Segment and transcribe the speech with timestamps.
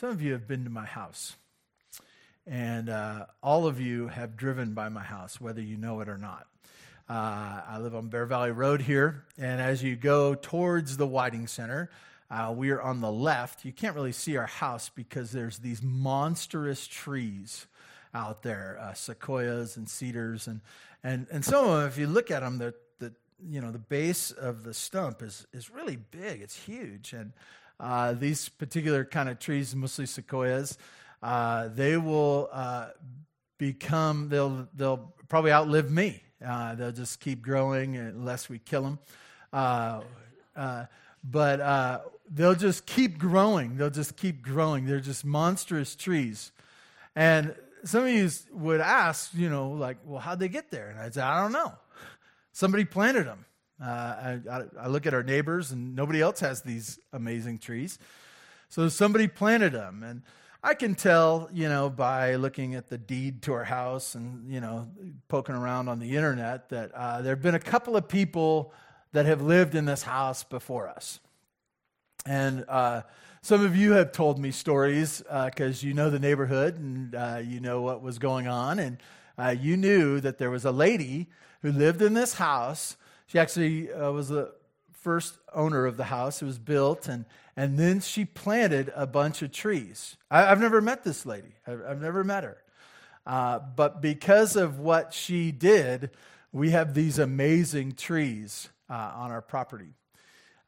[0.00, 1.36] some of you have been to my house,
[2.46, 6.16] and uh, all of you have driven by my house, whether you know it or
[6.16, 6.46] not.
[7.06, 11.48] Uh, I live on Bear Valley Road here, and as you go towards the Whiting
[11.48, 11.90] Center,
[12.30, 13.66] uh, we are on the left.
[13.66, 17.66] You can't really see our house because there's these monstrous trees
[18.14, 20.62] out there, uh, sequoias and cedars, and
[21.04, 23.12] and and some of them, if you look at them, the the
[23.46, 26.40] you know the base of the stump is is really big.
[26.40, 27.34] It's huge, and
[27.80, 30.76] uh, these particular kind of trees, mostly sequoias,
[31.22, 32.88] uh, they will uh,
[33.58, 36.22] become they'll they'll probably outlive me.
[36.44, 38.98] Uh, they'll just keep growing unless we kill them.
[39.52, 40.00] Uh,
[41.24, 43.76] but they'll just keep growing.
[43.76, 44.86] They'll just keep growing.
[44.86, 46.52] They're just monstrous trees.
[47.16, 47.54] And
[47.84, 50.90] some of you would ask, you know, like, well, how'd they get there?
[50.90, 51.72] And I'd say, I don't know.
[52.52, 53.44] Somebody planted them.
[53.82, 57.98] Uh, I, I, look at our neighbors, and nobody else has these amazing trees.
[58.68, 60.02] So somebody planted them.
[60.02, 60.22] And
[60.62, 64.60] I can tell, you know, by looking at the deed to our house and, you
[64.60, 64.88] know,
[65.28, 68.74] poking around on the internet that uh, there have been a couple of people
[69.12, 71.18] that have lived in this house before us.
[72.26, 73.02] And uh,
[73.42, 77.40] some of you have told me stories because uh, you know the neighborhood and uh,
[77.42, 78.78] you know what was going on.
[78.78, 78.98] And
[79.38, 81.28] uh, you knew that there was a lady
[81.62, 82.96] who lived in this house.
[83.30, 84.52] She actually uh, was the
[84.92, 86.42] first owner of the house.
[86.42, 90.16] It was built, and, and then she planted a bunch of trees.
[90.32, 92.56] I, have never met this lady, I've, I've never met her.
[93.24, 96.10] Uh, but because of what she did,
[96.50, 99.94] we have these amazing trees uh, on our property.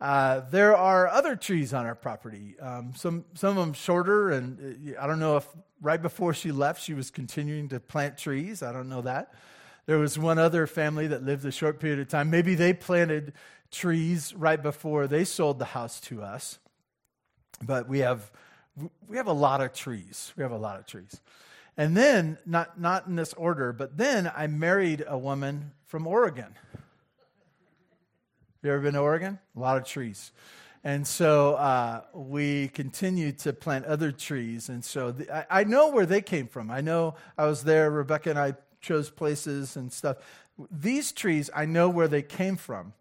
[0.00, 2.54] Uh, there are other trees on our property.
[2.60, 5.48] Um, some some of them shorter, and uh, I don't know if
[5.80, 8.62] right before she left she was continuing to plant trees.
[8.62, 9.34] I don't know that.
[9.86, 12.30] There was one other family that lived a short period of time.
[12.30, 13.32] Maybe they planted
[13.70, 16.58] trees right before they sold the house to us.
[17.62, 18.30] But we have
[19.06, 20.32] we have a lot of trees.
[20.36, 21.20] We have a lot of trees.
[21.76, 26.54] And then not not in this order, but then I married a woman from Oregon.
[28.62, 29.40] You ever been to Oregon?
[29.56, 30.30] A lot of trees.
[30.84, 34.68] And so uh, we continued to plant other trees.
[34.68, 36.72] And so the, I, I, know where they came from.
[36.72, 37.88] I know I was there.
[37.88, 40.18] Rebecca and I chose places and stuff.
[40.70, 42.92] These trees, I know where they came from,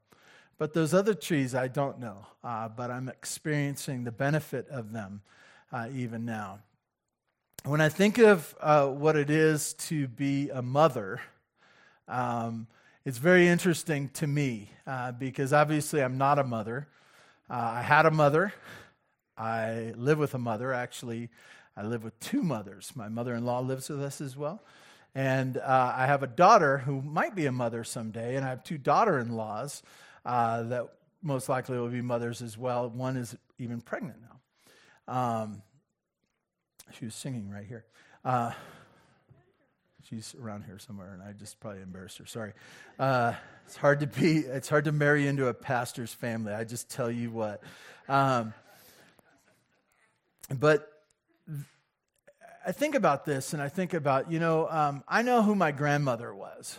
[0.58, 2.28] but those other trees, I don't know.
[2.44, 5.22] Uh, but I'm experiencing the benefit of them
[5.74, 6.60] uh, even now.
[7.64, 11.22] When I think of uh, what it is to be a mother,
[12.08, 12.68] um,
[13.06, 16.88] it's very interesting to me uh, because obviously I'm not a mother.
[17.50, 18.54] Uh, I had a mother.
[19.38, 20.74] I live with a mother.
[20.74, 21.30] Actually,
[21.76, 22.92] I live with two mothers.
[22.96, 24.64] My mother in law lives with us as well.
[25.14, 28.64] And uh, I have a daughter who might be a mother someday, and I have
[28.64, 29.84] two daughter in laws
[30.26, 30.88] uh, that
[31.22, 32.90] most likely will be mothers as well.
[32.90, 35.14] One is even pregnant now.
[35.14, 35.62] Um,
[36.98, 37.86] she was singing right here.
[38.24, 38.52] Uh,
[40.10, 42.26] she's around here somewhere, and I just probably embarrassed her.
[42.26, 42.54] Sorry.
[42.98, 43.34] Uh,
[43.66, 44.40] it's hard to be.
[44.40, 46.54] It's hard to marry into a pastor's family.
[46.54, 47.62] I just tell you what.
[48.08, 48.54] Um,
[50.54, 50.91] but
[52.66, 55.72] I think about this and I think about, you know, um, I know who my
[55.72, 56.78] grandmother was.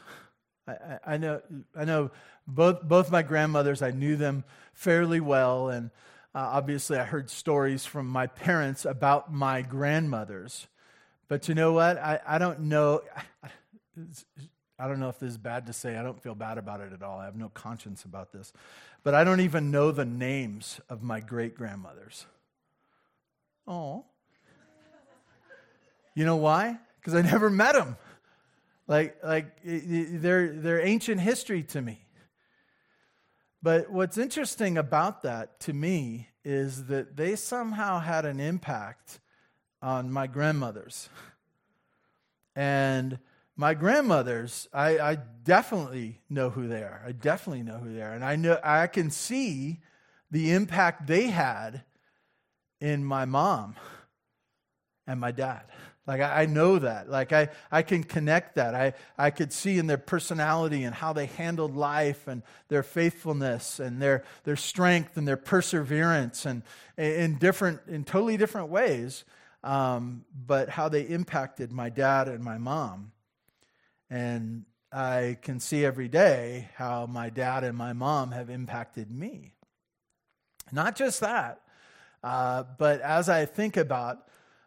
[0.66, 1.43] I, I, I, know,
[1.76, 2.10] I know
[2.47, 4.44] both, both my grandmothers, I knew them
[4.75, 5.69] fairly well.
[5.69, 5.91] And
[6.34, 10.66] uh, obviously, I heard stories from my parents about my grandmothers.
[11.28, 11.98] But you know what?
[11.98, 13.03] I, I don't know.
[14.78, 15.97] I don't know if this is bad to say.
[15.97, 17.19] I don't feel bad about it at all.
[17.19, 18.53] I have no conscience about this.
[19.03, 22.26] But I don't even know the names of my great grandmothers.
[23.66, 24.04] Oh.
[26.15, 26.78] You know why?
[27.00, 27.97] Because I never met them.
[28.87, 32.05] Like, like they're, they're ancient history to me.
[33.62, 39.21] But what's interesting about that to me is that they somehow had an impact
[39.81, 41.09] on my grandmothers.
[42.56, 43.19] And
[43.56, 47.03] my grandmothers, I, I, definitely know who they are.
[47.06, 48.12] I definitely know who they are.
[48.12, 49.81] And I know I can see
[50.31, 51.84] the impact they had
[52.81, 53.77] in my mom
[55.06, 55.63] and my dad.
[56.07, 57.09] Like, I, I, know that.
[57.09, 58.75] Like, I, I can connect that.
[58.75, 63.78] I, I could see in their personality and how they handled life and their faithfulness
[63.78, 66.63] and their, their strength and their perseverance and
[66.99, 69.25] in different, in totally different ways,
[69.63, 73.13] um, but how they impacted my dad and my mom.
[74.10, 79.55] And I can see every day how my dad and my mom have impacted me.
[80.72, 81.60] Not just that,
[82.25, 84.27] uh, but as I think about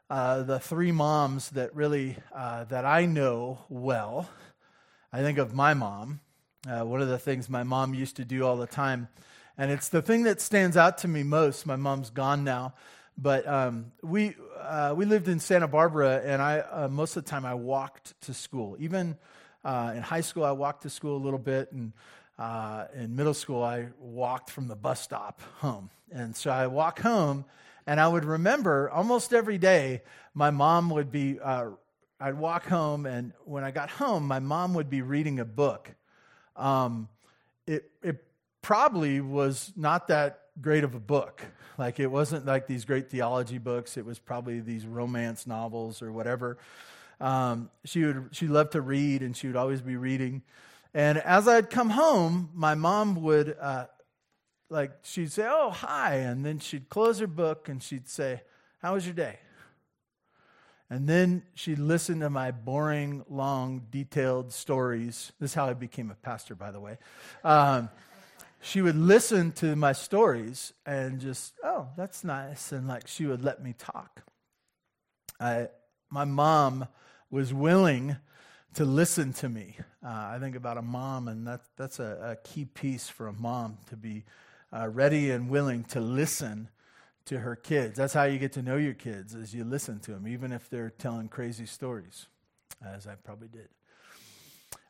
[0.10, 4.30] uh, the three moms that really uh, that I know well.
[5.12, 6.19] I think of my mom.
[6.68, 9.07] Uh, one of the things my mom used to do all the time,
[9.57, 11.66] and it's the thing that stands out to me most.
[11.66, 12.74] My mom's gone now,
[13.18, 17.30] but um, we uh, we lived in Santa Barbara, and I uh, most of the
[17.30, 18.75] time I walked to school.
[18.80, 19.18] Even
[19.63, 21.94] in high school, I walked to school a little bit, and
[22.96, 25.90] in middle school, I walked from the bus stop home.
[26.12, 27.46] And so I walk home,
[27.88, 30.02] and I would remember almost every day,
[30.34, 31.40] my mom would be.
[31.40, 31.72] Uh,
[32.20, 35.94] I'd walk home, and when I got home, my mom would be reading a book.
[36.56, 37.10] Um,
[37.68, 38.24] it it
[38.62, 41.44] probably was not that great of a book.
[41.78, 43.98] Like it wasn't like these great theology books.
[43.98, 46.58] It was probably these romance novels or whatever.
[47.20, 50.42] Um, she would she loved to read, and she would always be reading.
[50.94, 53.88] And as I'd come home, my mom would uh,
[54.70, 58.42] like she'd say, "Oh, hi," and then she'd close her book and she'd say,
[58.82, 59.40] "How was your day?"
[60.90, 65.32] And then she'd listen to my boring, long, detailed stories.
[65.40, 66.98] This is how I became a pastor, by the way.
[67.44, 67.90] Um,
[68.62, 72.72] she would listen to my stories and just, oh, that's nice.
[72.72, 74.22] And like she would let me talk.
[75.40, 75.70] I,
[76.10, 76.88] my mom
[77.32, 78.18] was willing
[78.76, 79.78] to listen to me.
[80.04, 83.34] Uh, I think about a mom, and that, that's a, a key piece for a
[83.34, 84.24] mom to be
[84.74, 86.70] uh, ready and willing to listen
[87.26, 87.98] to her kids.
[87.98, 90.70] That's how you get to know your kids, as you listen to them, even if
[90.70, 92.28] they're telling crazy stories,
[92.86, 93.70] as I probably did.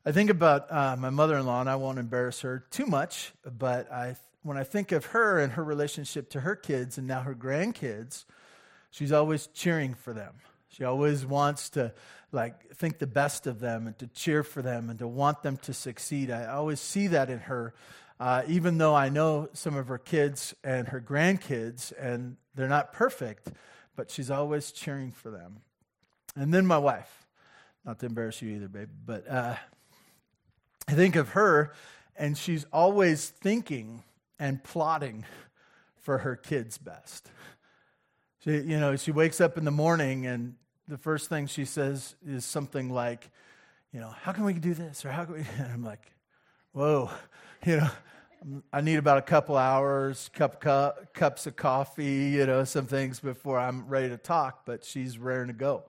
[0.05, 3.33] I think about uh, my mother in law, and I won't embarrass her too much,
[3.57, 7.21] but I, when I think of her and her relationship to her kids and now
[7.21, 8.25] her grandkids,
[8.91, 10.33] she's always cheering for them.
[10.69, 11.93] She always wants to
[12.31, 15.57] like think the best of them and to cheer for them and to want them
[15.57, 16.29] to succeed.
[16.29, 17.73] I always see that in her,
[18.19, 22.93] uh, even though I know some of her kids and her grandkids, and they're not
[22.93, 23.49] perfect,
[23.95, 25.57] but she's always cheering for them.
[26.35, 27.25] And then my wife,
[27.85, 29.55] not to embarrass you either, babe, but uh,
[30.87, 31.73] I think of her,
[32.15, 34.03] and she's always thinking
[34.39, 35.25] and plotting
[36.01, 37.29] for her kids' best.
[38.43, 40.55] She, you know, she wakes up in the morning, and
[40.87, 43.29] the first thing she says is something like,
[43.91, 45.05] you know, how can we do this?
[45.05, 45.39] Or how can we?
[45.57, 46.11] And I'm like,
[46.71, 47.09] whoa,
[47.67, 47.89] you know,
[48.71, 53.19] I need about a couple hours, cup, cup, cups of coffee, you know, some things
[53.19, 55.85] before I'm ready to talk, but she's raring to go.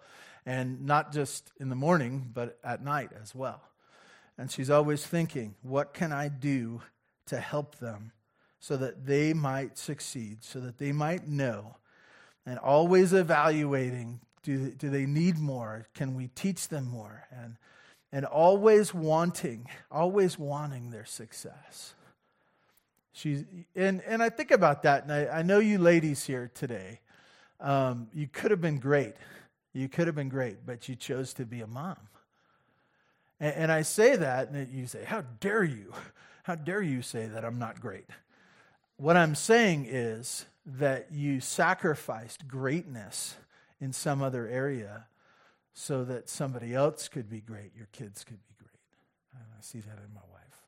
[0.46, 3.61] And not just in the morning, but at night as well.
[4.38, 6.81] And she's always thinking, what can I do
[7.26, 8.12] to help them
[8.58, 11.76] so that they might succeed, so that they might know?
[12.46, 15.88] And always evaluating do, do they need more?
[15.94, 17.25] Can we teach them more?
[17.31, 17.56] And,
[18.12, 21.94] and always wanting, always wanting their success.
[23.12, 23.44] She's,
[23.75, 27.00] and, and I think about that, and I, I know you ladies here today,
[27.61, 29.14] um, you could have been great.
[29.73, 31.97] You could have been great, but you chose to be a mom.
[33.41, 35.93] And, and I say that, and you say, How dare you?
[36.43, 38.06] How dare you say that I'm not great?
[38.99, 43.37] What I'm saying is that you sacrificed greatness
[43.81, 45.06] in some other area
[45.78, 48.81] so that somebody else could be great, your kids could be great.
[49.34, 50.62] And I see that in my wife.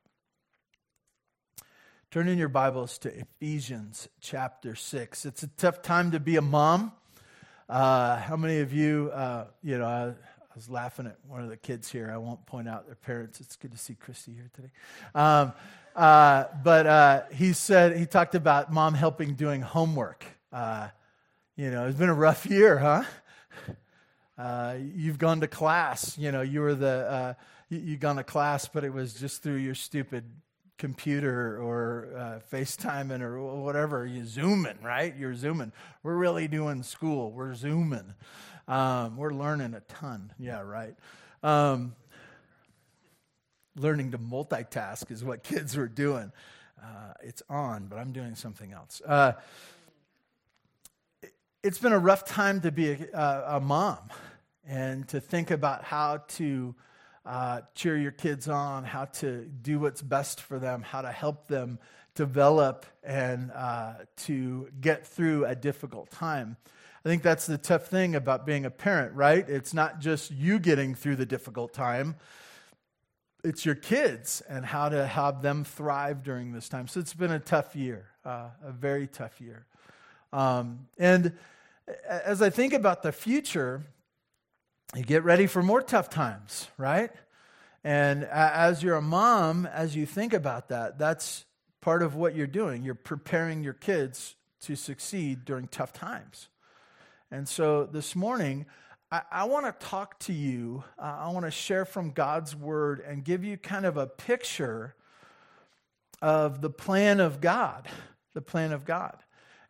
[2.11, 5.25] Turn in your Bibles to Ephesians chapter 6.
[5.25, 6.91] It's a tough time to be a mom.
[7.67, 10.13] Uh, how many of you, uh, you know, I
[10.53, 12.11] was laughing at one of the kids here.
[12.13, 13.41] I won't point out their parents.
[13.41, 14.69] It's good to see Christy here today.
[15.15, 15.53] Um,
[15.95, 20.23] uh, but uh, he said, he talked about mom helping doing homework.
[20.53, 20.89] Uh,
[21.55, 23.05] you know, it's been a rough year, huh?
[24.39, 26.17] Uh, you've gone to class.
[26.17, 27.33] You know, you were the, uh,
[27.69, 30.23] you, you gone to class, but it was just through your stupid
[30.77, 34.05] computer or uh, FaceTiming or whatever.
[34.05, 35.13] You zooming, right?
[35.17, 35.73] You're zooming.
[36.03, 37.33] We're really doing school.
[37.33, 38.13] We're zooming.
[38.65, 40.31] Um, we're learning a ton.
[40.39, 40.95] Yeah, right.
[41.43, 41.95] Um,
[43.75, 46.31] learning to multitask is what kids were doing.
[46.81, 49.01] Uh, it's on, but I'm doing something else.
[49.05, 49.33] Uh,
[51.61, 53.99] it's been a rough time to be a, a mom
[54.69, 56.75] and to think about how to
[57.25, 61.47] uh, cheer your kids on, how to do what's best for them, how to help
[61.47, 61.79] them
[62.13, 66.55] develop and uh, to get through a difficult time.
[67.03, 69.47] I think that's the tough thing about being a parent, right?
[69.49, 72.15] It's not just you getting through the difficult time,
[73.43, 76.87] it's your kids and how to have them thrive during this time.
[76.87, 79.65] So it's been a tough year, uh, a very tough year.
[80.31, 81.33] Um, and
[82.07, 83.83] as I think about the future,
[84.95, 87.11] you get ready for more tough times, right?
[87.83, 91.45] And as you're a mom, as you think about that, that's
[91.81, 92.83] part of what you're doing.
[92.83, 96.49] You're preparing your kids to succeed during tough times.
[97.31, 98.65] And so this morning,
[99.11, 100.83] I, I want to talk to you.
[100.97, 104.95] Uh, I want to share from God's word and give you kind of a picture
[106.21, 107.87] of the plan of God,
[108.33, 109.17] the plan of God.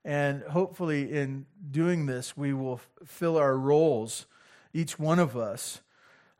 [0.06, 4.26] And hopefully, in doing this, we will fill our roles,
[4.74, 5.82] each one of us,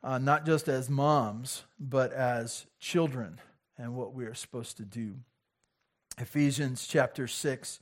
[0.02, 3.40] uh, not just as moms, but as children
[3.76, 5.14] and what we are supposed to do.
[6.18, 7.80] Ephesians chapter 6.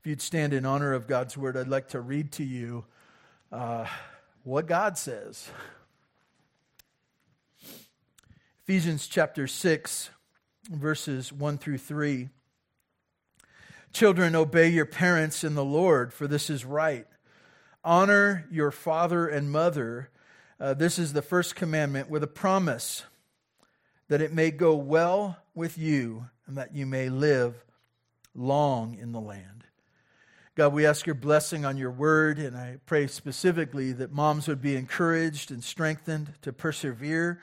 [0.00, 2.84] If you'd stand in honor of God's word, I'd like to read to you
[3.52, 3.86] uh,
[4.44, 5.48] what God says.
[8.64, 10.10] Ephesians chapter 6,
[10.68, 12.28] verses 1 through 3.
[13.92, 17.06] Children, obey your parents in the Lord, for this is right.
[17.86, 20.10] Honor your father and mother.
[20.58, 23.04] Uh, this is the first commandment with a promise
[24.08, 27.64] that it may go well with you and that you may live
[28.34, 29.62] long in the land.
[30.56, 34.60] God, we ask your blessing on your word, and I pray specifically that moms would
[34.60, 37.40] be encouraged and strengthened to persevere,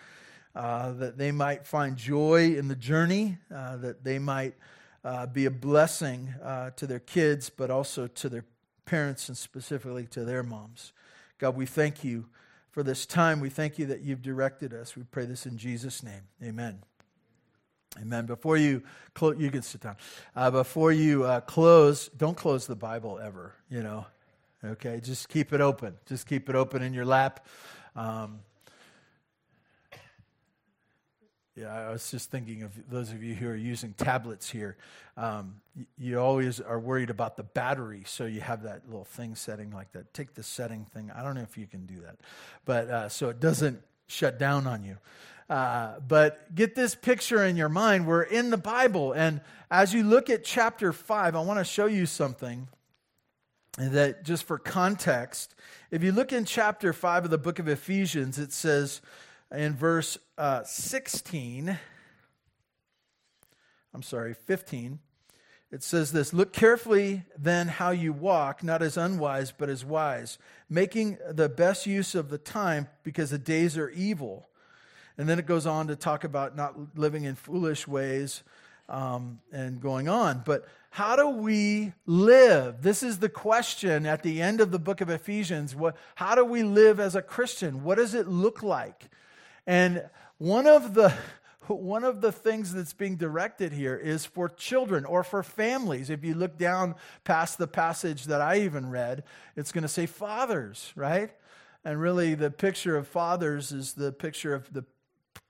[0.54, 4.56] uh, that they might find joy in the journey, uh, that they might
[5.06, 8.44] uh, be a blessing uh, to their kids, but also to their
[8.86, 10.94] parents and specifically to their moms.
[11.38, 12.26] God, we thank you
[12.72, 13.40] for this time.
[13.40, 14.96] We thank you that you've directed us.
[14.96, 16.24] We pray this in Jesus' name.
[16.44, 16.80] Amen.
[18.02, 18.26] Amen.
[18.26, 18.82] Before you
[19.14, 19.96] close, you can sit down.
[20.36, 23.54] Uh, before you uh, close, don't close the Bible ever.
[23.70, 24.06] You know,
[24.66, 25.00] okay.
[25.04, 25.96] Just keep it open.
[26.08, 27.46] Just keep it open in your lap.
[27.96, 28.40] Um,
[31.56, 34.76] yeah, I was just thinking of those of you who are using tablets here.
[35.16, 35.62] Um,
[36.00, 39.92] you, always are worried about the battery, so you have that little thing setting like
[39.92, 40.14] that.
[40.16, 41.12] Take the setting thing.
[41.16, 42.18] I don't know if you can do that,
[42.66, 44.98] but uh, so it doesn't shut down on you.
[45.48, 48.08] Uh, but get this picture in your mind.
[48.08, 49.12] We're in the Bible.
[49.12, 52.68] And as you look at chapter 5, I want to show you something
[53.78, 55.54] that, just for context,
[55.92, 59.02] if you look in chapter 5 of the book of Ephesians, it says
[59.54, 61.78] in verse uh, 16,
[63.94, 65.00] I'm sorry, 15,
[65.72, 70.38] it says this Look carefully then how you walk, not as unwise, but as wise,
[70.70, 74.48] making the best use of the time because the days are evil.
[75.18, 78.42] And then it goes on to talk about not living in foolish ways
[78.90, 80.42] um, and going on.
[80.46, 82.82] But how do we live?
[82.82, 85.76] This is the question at the end of the book of Ephesians.
[85.76, 87.84] What, how do we live as a Christian?
[87.84, 89.10] What does it look like?
[89.66, 90.04] And
[90.38, 91.14] one of the
[91.68, 96.10] one of the things that's being directed here is for children or for families.
[96.10, 99.24] If you look down past the passage that I even read,
[99.56, 101.32] it's going to say fathers, right?
[101.86, 104.84] And really, the picture of fathers is the picture of the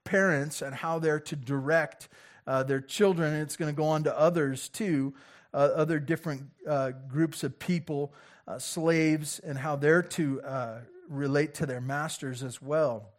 [0.03, 2.10] parents and how they're to direct
[2.46, 3.34] uh, their children.
[3.34, 5.13] It's going to go on to others too,
[5.53, 8.13] uh, other different uh, groups of people,
[8.48, 13.10] uh, slaves, and how they're to uh, relate to their masters as well.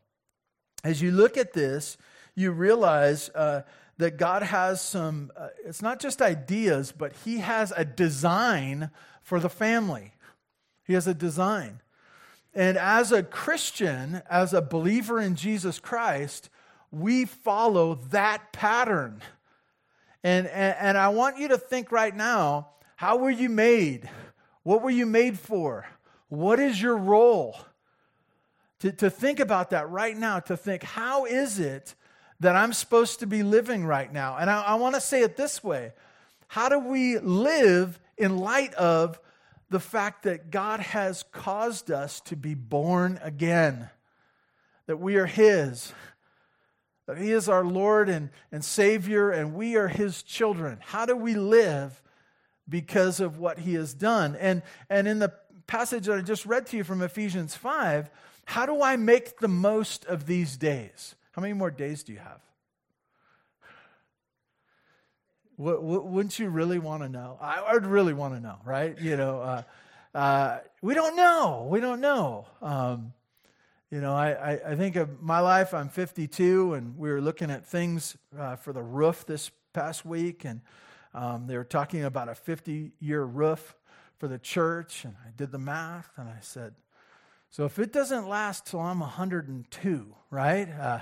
[0.84, 1.96] As you look at this,
[2.34, 3.62] you realize uh,
[3.96, 5.32] that God has some,
[5.64, 8.90] it's not just ideas, but He has a design
[9.22, 10.12] for the family.
[10.84, 11.80] He has a design.
[12.54, 16.50] And as a Christian, as a believer in Jesus Christ,
[16.90, 19.22] we follow that pattern.
[20.22, 24.08] And, and, and, I want you to think right now how were you made?
[24.62, 25.86] What were you made for?
[26.28, 27.56] What is your role?
[28.84, 31.94] To, to think about that right now, to think, how is it
[32.40, 34.36] that I'm supposed to be living right now?
[34.36, 35.94] And I, I want to say it this way
[36.48, 39.18] How do we live in light of
[39.70, 43.88] the fact that God has caused us to be born again?
[44.86, 45.94] That we are His
[47.06, 50.78] that He is our Lord and, and Savior, and we are His children.
[50.82, 52.02] How do we live
[52.68, 54.36] because of what He has done?
[54.36, 54.60] And,
[54.90, 55.32] and in the
[55.66, 58.10] passage that I just read to you from Ephesians 5,
[58.44, 61.14] how do I make the most of these days?
[61.32, 62.40] How many more days do you have?
[65.56, 67.38] Wouldn't you really want to know?
[67.40, 68.98] I would really want to know, right?
[69.00, 69.62] You know, uh,
[70.14, 71.68] uh, we don't know.
[71.70, 72.46] We don't know.
[72.60, 73.12] Um,
[73.90, 77.50] you know, I, I, I, think of my life, I'm 52, and we were looking
[77.52, 80.60] at things uh, for the roof this past week, and
[81.14, 83.76] um, they were talking about a 50 year roof
[84.18, 86.74] for the church, and I did the math, and I said,
[87.54, 90.68] so if it doesn't last till I'm 102, right?
[90.68, 90.98] Uh,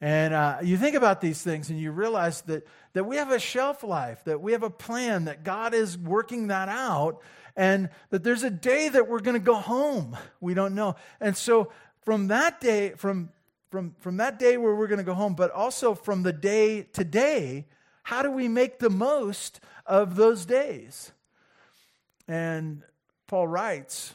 [0.00, 3.40] and uh, you think about these things and you realize that, that we have a
[3.40, 7.20] shelf life, that we have a plan, that God is working that out,
[7.56, 10.16] and that there's a day that we're going to go home.
[10.40, 10.94] We don't know.
[11.20, 13.30] And so from that day, from,
[13.72, 16.82] from, from that day where we're going to go home, but also from the day
[16.82, 17.66] today,
[18.04, 21.10] how do we make the most of those days?
[22.28, 22.84] And
[23.26, 24.14] Paul writes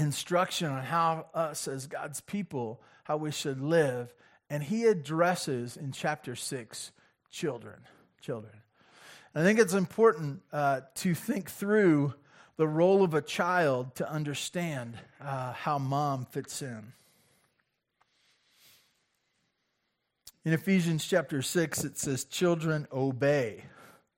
[0.00, 4.12] instruction on how us as God's people, how we should live.
[4.48, 6.92] And he addresses in chapter 6
[7.30, 7.80] children.
[8.20, 8.52] Children.
[9.34, 12.14] I think it's important uh, to think through
[12.56, 16.92] the role of a child to understand uh, how mom fits in.
[20.44, 23.64] In Ephesians chapter 6, it says, Children obey.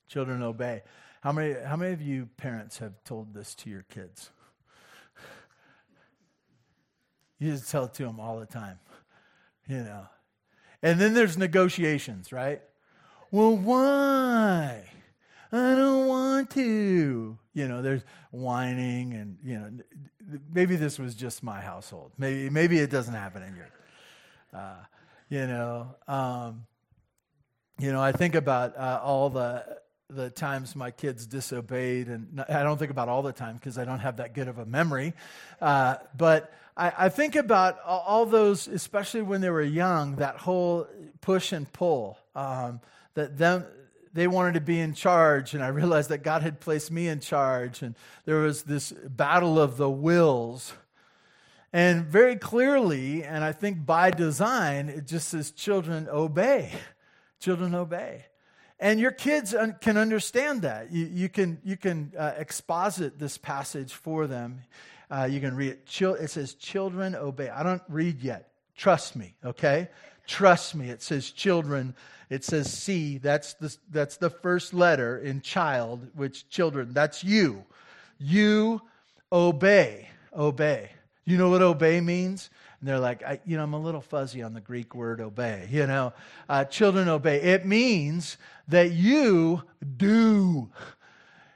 [0.08, 0.82] Children obey.
[1.20, 4.30] How many, how many of you parents have told this to your kids?
[7.42, 8.78] You just tell it to them all the time,
[9.66, 10.06] you know.
[10.80, 12.62] And then there's negotiations, right?
[13.32, 14.84] Well, why?
[15.50, 17.36] I don't want to.
[17.52, 19.70] You know, there's whining, and you know,
[20.54, 22.12] maybe this was just my household.
[22.16, 23.68] Maybe maybe it doesn't happen in your.
[24.54, 24.84] Uh,
[25.28, 26.64] you know, um,
[27.80, 29.80] you know, I think about uh, all the
[30.14, 33.84] the times my kids disobeyed, and I don't think about all the time because I
[33.84, 35.14] don't have that good of a memory.
[35.60, 40.86] Uh, but I, I, think about all those, especially when they were young, that whole
[41.20, 42.18] push and pull.
[42.34, 42.80] Um,
[43.14, 43.66] that them
[44.14, 47.20] they wanted to be in charge, and I realized that God had placed me in
[47.20, 50.74] charge, and there was this battle of the wills.
[51.72, 56.72] And very clearly, and I think by design, it just says children obey.
[57.40, 58.26] Children obey.
[58.82, 60.92] And your kids can understand that.
[60.92, 64.62] You, you can, you can uh, exposit this passage for them.
[65.10, 66.00] Uh, you can read it.
[66.00, 67.48] It says, Children obey.
[67.48, 68.50] I don't read yet.
[68.76, 69.88] Trust me, okay?
[70.26, 70.90] Trust me.
[70.90, 71.94] It says, Children
[72.32, 77.62] it says C, that's the, that's the first letter in child, which children, that's you.
[78.16, 78.80] You
[79.30, 80.92] obey, obey.
[81.26, 82.48] You know what obey means?
[82.82, 85.68] And they're like, I, you know, I'm a little fuzzy on the Greek word obey.
[85.70, 86.12] You know,
[86.48, 87.40] uh, children obey.
[87.40, 89.62] It means that you
[89.96, 90.68] do.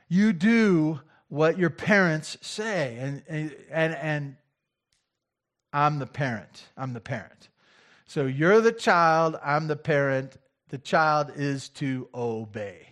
[0.08, 2.96] You do what your parents say.
[3.00, 3.24] And,
[3.72, 4.36] and, and
[5.72, 6.62] I'm the parent.
[6.76, 7.48] I'm the parent.
[8.06, 10.36] So you're the child, I'm the parent,
[10.68, 12.86] the child is to obey.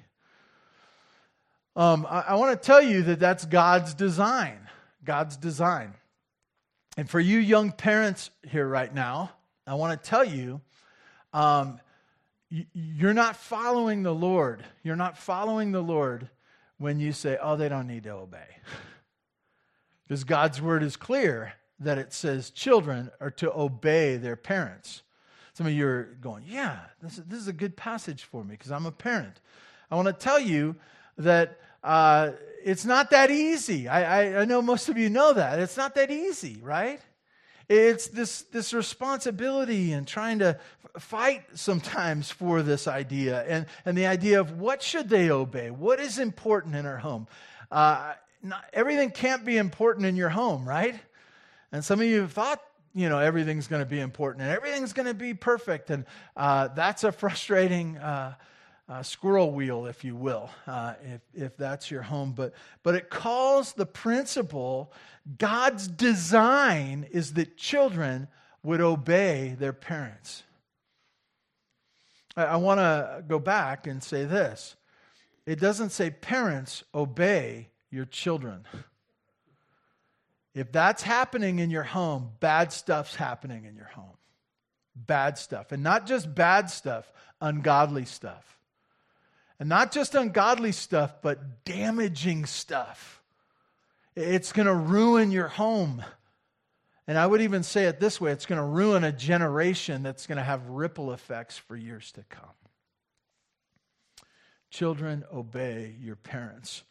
[1.77, 4.59] Um, I, I want to tell you that that's God's design.
[5.05, 5.95] God's design.
[6.97, 9.33] And for you young parents here right now,
[9.67, 10.61] I want to tell you
[11.33, 11.81] um,
[12.73, 14.65] you're not following the Lord.
[14.83, 16.29] You're not following the Lord
[16.79, 18.47] when you say, oh, they don't need to obey.
[20.05, 25.03] because God's word is clear that it says children are to obey their parents.
[25.55, 28.51] Some of you are going, yeah, this is, this is a good passage for me
[28.51, 29.41] because I'm a parent.
[29.91, 30.77] I want to tell you
[31.19, 32.33] that uh,
[32.65, 33.89] it's not that easy.
[33.89, 35.59] I, I, I know most of you know that.
[35.59, 36.99] It's not that easy, right?
[37.69, 40.59] It's this, this responsibility and trying to
[40.99, 45.71] fight sometimes for this idea and, and the idea of what should they obey?
[45.71, 47.27] What is important in our home?
[47.71, 50.99] Uh, not, everything can't be important in your home, right?
[51.71, 52.61] And some of you thought
[52.95, 56.05] you know everything's going to be important and everything's going to be perfect and
[56.37, 58.35] uh, that's a frustrating uh,
[58.89, 63.11] uh, squirrel wheel if you will uh, if, if that's your home but but it
[63.11, 64.93] calls the principle
[65.39, 68.29] god's design is that children
[68.63, 70.43] would obey their parents
[72.37, 74.77] i, I want to go back and say this
[75.47, 78.67] it doesn't say parents obey your children
[80.55, 84.17] if that's happening in your home, bad stuff's happening in your home.
[84.95, 85.73] Bad stuff.
[85.73, 88.57] And not just bad stuff, ungodly stuff.
[89.61, 93.23] And not just ungodly stuff, but damaging stuff.
[94.17, 96.05] It's going to ruin your home.
[97.07, 100.27] And I would even say it this way it's going to ruin a generation that's
[100.27, 102.45] going to have ripple effects for years to come.
[104.71, 106.83] Children, obey your parents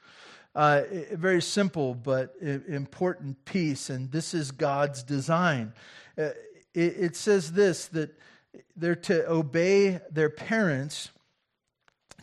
[0.55, 5.73] uh, very simple but important piece, and this is God's design.
[6.17, 6.29] Uh,
[6.73, 8.11] it, it says this that
[8.75, 11.09] they're to obey their parents.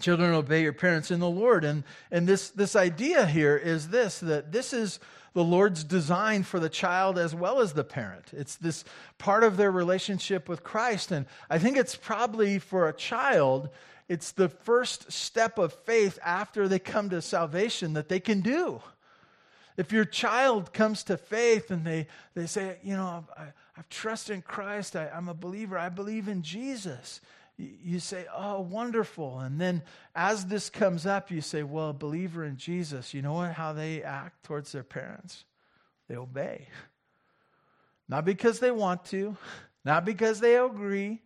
[0.00, 1.64] Children, obey your parents in the Lord.
[1.64, 4.98] And, and this, this idea here is this that this is
[5.32, 8.32] the Lord's design for the child as well as the parent.
[8.32, 8.84] It's this
[9.18, 11.12] part of their relationship with Christ.
[11.12, 13.68] And I think it's probably for a child,
[14.08, 18.82] it's the first step of faith after they come to salvation that they can do.
[19.76, 23.44] If your child comes to faith and they, they say, you know, I,
[23.76, 27.20] I've trusted in Christ, I, I'm a believer, I believe in Jesus,
[27.82, 29.40] you say, Oh, wonderful.
[29.40, 29.82] And then
[30.14, 33.72] as this comes up, you say, Well, a believer in Jesus, you know what, how
[33.72, 35.44] they act towards their parents?
[36.08, 36.68] They obey.
[38.08, 39.36] Not because they want to,
[39.84, 41.20] not because they agree,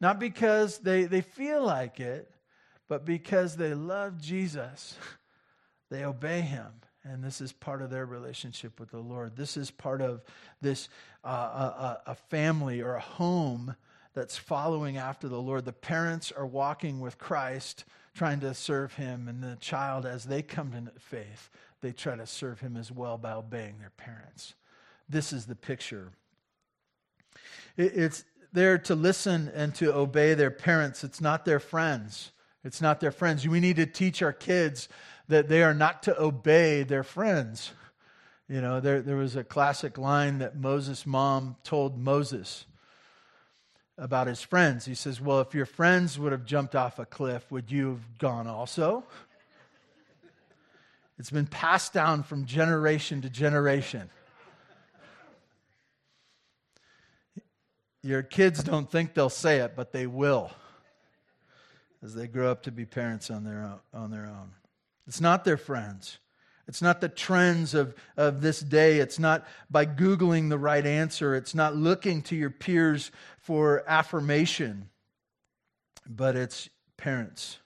[0.00, 2.30] not because they, they feel like it,
[2.88, 4.96] but because they love Jesus.
[5.90, 6.66] They obey him.
[7.04, 9.36] And this is part of their relationship with the Lord.
[9.36, 10.22] This is part of
[10.60, 10.88] this
[11.24, 13.76] uh, a, a family or a home
[14.16, 15.66] that's following after the Lord.
[15.66, 20.40] The parents are walking with Christ, trying to serve him, and the child, as they
[20.40, 21.50] come to faith,
[21.82, 24.54] they try to serve him as well by obeying their parents.
[25.06, 26.12] This is the picture.
[27.76, 28.24] It's
[28.54, 31.04] there to listen and to obey their parents.
[31.04, 32.32] It's not their friends.
[32.64, 33.46] It's not their friends.
[33.46, 34.88] We need to teach our kids
[35.28, 37.72] that they are not to obey their friends.
[38.48, 42.64] You know, there, there was a classic line that Moses' mom told Moses
[43.98, 44.84] about his friends.
[44.84, 48.18] He says, Well, if your friends would have jumped off a cliff, would you have
[48.18, 49.04] gone also?
[51.18, 54.10] It's been passed down from generation to generation.
[58.02, 60.50] Your kids don't think they'll say it, but they will
[62.02, 63.80] as they grow up to be parents on their own.
[63.92, 64.52] On their own.
[65.06, 66.18] It's not their friends.
[66.68, 68.98] It's not the trends of, of this day.
[68.98, 71.34] It's not by Googling the right answer.
[71.34, 74.88] It's not looking to your peers for affirmation.
[76.08, 77.58] But it's parents.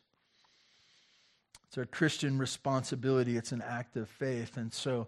[1.68, 3.36] It's our Christian responsibility.
[3.36, 4.56] It's an act of faith.
[4.56, 5.06] And so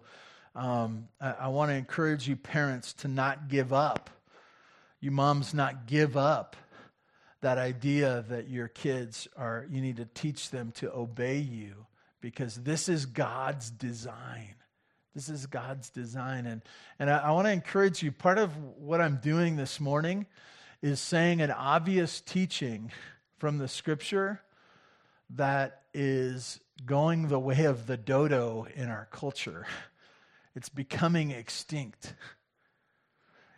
[0.55, 4.09] um, I, I want to encourage you, parents, to not give up.
[5.01, 6.55] You moms, not give up
[7.41, 11.85] that idea that your kids are, you need to teach them to obey you
[12.23, 14.55] because this is God's design.
[15.13, 16.45] This is God's design.
[16.45, 16.61] And,
[16.97, 18.13] and I, I want to encourage you.
[18.13, 20.25] Part of what I'm doing this morning
[20.81, 22.93] is saying an obvious teaching
[23.39, 24.41] from the scripture
[25.31, 29.67] that is going the way of the dodo in our culture.
[30.55, 32.13] It's becoming extinct,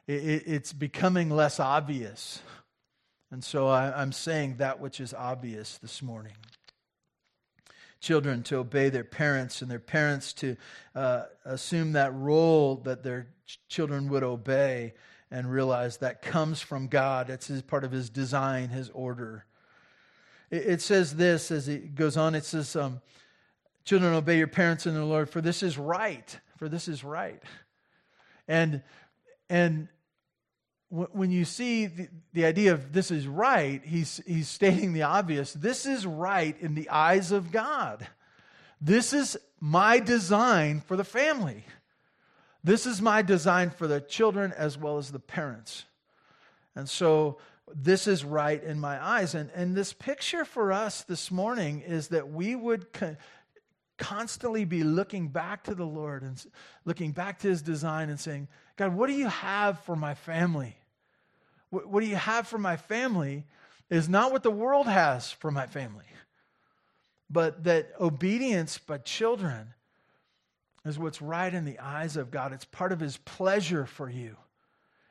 [0.08, 2.42] it, it, it's becoming less obvious.
[3.32, 6.36] And so I, I'm saying that which is obvious this morning
[8.06, 10.56] children to obey their parents and their parents to
[10.94, 14.94] uh, assume that role that their ch- children would obey
[15.32, 17.32] and realize that comes from God.
[17.32, 19.46] It's his, part of his design, his order.
[20.52, 23.02] It, it says this as it goes on it says, um,
[23.86, 26.40] Children, obey your parents in the Lord, for this is right.
[26.58, 27.42] For this is right.
[28.48, 28.82] And,
[29.50, 29.88] and
[30.90, 35.54] when you see the, the idea of this is right, he's, he's stating the obvious.
[35.54, 38.08] This is right in the eyes of God.
[38.80, 41.66] This is my design for the family.
[42.64, 45.86] This is my design for the children as well as the parents.
[46.76, 47.38] And so
[47.74, 49.34] this is right in my eyes.
[49.34, 53.18] And, and this picture for us this morning is that we would con-
[53.98, 56.44] constantly be looking back to the Lord and
[56.86, 60.76] looking back to his design and saying, God, what do you have for my family?
[61.70, 63.46] What, what do you have for my family
[63.90, 66.06] is not what the world has for my family,
[67.30, 69.74] but that obedience by children
[70.86, 72.54] is what's right in the eyes of God.
[72.54, 74.36] It's part of his pleasure for you.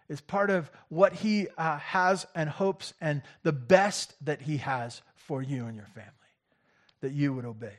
[0.08, 5.02] It's part of what he uh, has and hopes and the best that he has
[5.16, 6.10] for you and your family,
[7.00, 7.78] that you would obey.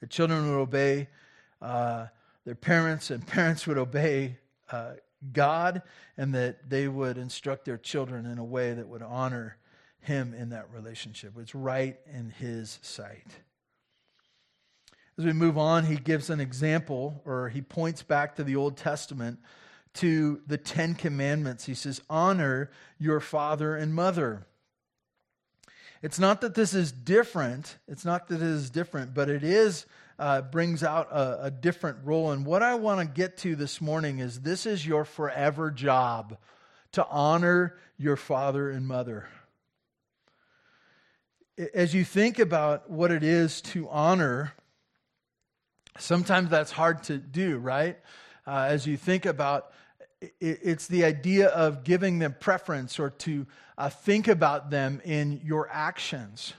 [0.00, 1.08] The children would obey
[1.60, 2.06] uh,
[2.44, 4.38] their parents, and parents would obey
[4.72, 4.94] uh,
[5.32, 5.82] God,
[6.16, 9.56] and that they would instruct their children in a way that would honor
[10.00, 11.34] Him in that relationship.
[11.38, 13.26] It's right in His sight.
[15.20, 18.78] As we move on, he gives an example, or he points back to the Old
[18.78, 19.38] Testament
[19.94, 21.66] to the Ten Commandments.
[21.66, 24.46] He says, Honor your father and mother.
[26.00, 27.76] It's not that this is different.
[27.86, 29.84] It's not that it is different, but it is
[30.20, 32.30] uh, brings out a, a different role.
[32.30, 36.36] And what I want to get to this morning is this is your forever job
[36.92, 39.28] to honor your father and mother.
[41.72, 44.52] As you think about what it is to honor,
[45.98, 47.98] sometimes that's hard to do, right?
[48.46, 49.72] Uh, as you think about
[50.38, 53.46] it's the idea of giving them preference or to
[53.78, 56.52] uh, think about them in your actions.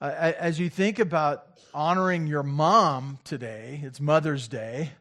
[0.00, 4.92] Uh, as you think about honoring your mom today, it's Mother's Day.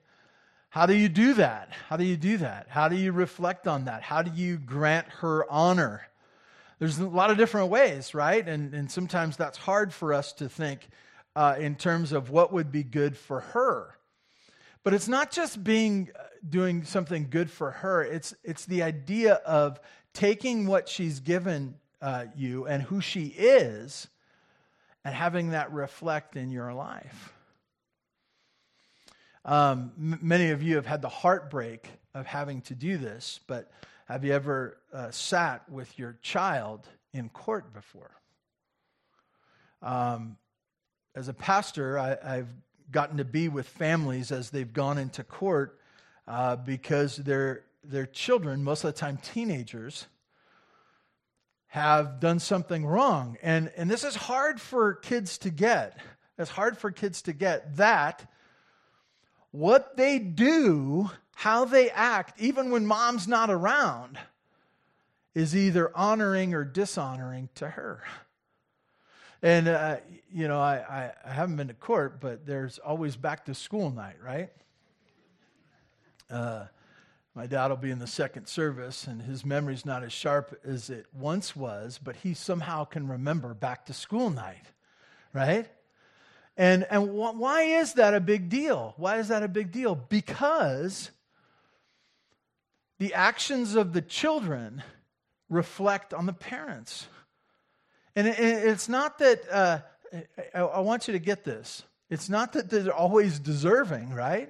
[0.70, 1.70] How do you do that?
[1.88, 2.66] How do you do that?
[2.68, 4.02] How do you reflect on that?
[4.02, 6.08] How do you grant her honor?
[6.80, 8.48] There's a lot of different ways, right?
[8.48, 10.90] And, and sometimes that's hard for us to think
[11.36, 14.00] uh, in terms of what would be good for her.
[14.84, 18.04] But it's not just being uh, doing something good for her.
[18.04, 19.80] It's it's the idea of
[20.14, 24.08] taking what she's given uh, you and who she is,
[25.08, 27.32] and having that reflect in your life.
[29.46, 33.72] Um, m- many of you have had the heartbreak of having to do this, but
[34.10, 38.12] have you ever uh, sat with your child in court before?
[39.82, 40.36] Um,
[41.16, 42.54] as a pastor, I, have
[42.92, 45.80] gotten to be with families as they've gone into court
[46.28, 50.08] uh, because their, their children, most of the time teenagers,
[51.68, 53.38] have done something wrong.
[53.42, 55.98] And, and this is hard for kids to get.
[56.38, 58.28] It's hard for kids to get that
[59.52, 64.20] what they do, how they act, even when mom's not around,
[65.34, 68.04] is either honoring or dishonoring to her.
[69.42, 69.98] And, uh,
[70.32, 74.18] you know, I, I, haven't been to court, but there's always back to school night,
[74.24, 74.50] right?
[76.30, 76.66] Uh,
[77.38, 80.90] my dad will be in the second service, and his memory's not as sharp as
[80.90, 84.66] it once was, but he somehow can remember back to school night,
[85.34, 85.68] right?
[86.58, 88.96] And, and wh- why is that a big deal?
[88.98, 89.94] Why is that a big deal?
[89.94, 91.12] Because
[92.98, 94.82] the actions of the children
[95.48, 97.06] reflect on the parents.
[98.16, 99.80] And it, it's not that, uh,
[100.56, 101.84] I want you to get this.
[102.10, 104.50] It's not that they're always deserving, right?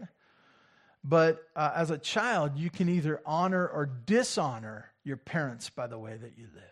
[1.08, 5.98] But uh, as a child, you can either honor or dishonor your parents by the
[5.98, 6.64] way that you live.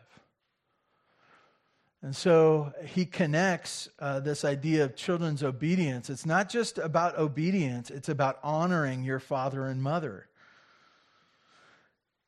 [2.01, 6.09] And so he connects uh, this idea of children's obedience.
[6.09, 10.27] It's not just about obedience, it's about honoring your father and mother.